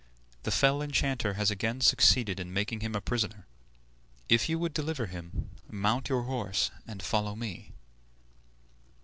The 0.41 0.49
fell 0.49 0.81
enchanter 0.81 1.35
has 1.35 1.51
again 1.51 1.79
succeeded 1.79 2.39
in 2.39 2.51
making 2.51 2.79
him 2.79 2.95
a 2.95 3.01
prisoner. 3.01 3.45
If 4.29 4.49
you 4.49 4.57
would 4.57 4.73
deliver 4.73 5.05
him, 5.05 5.51
mount 5.69 6.09
your 6.09 6.23
horse 6.23 6.71
and 6.87 7.03
follow 7.03 7.35
me." 7.35 7.73